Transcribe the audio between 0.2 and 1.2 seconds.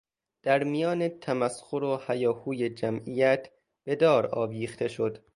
در میان